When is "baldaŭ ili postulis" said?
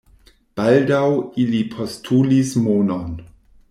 0.59-2.59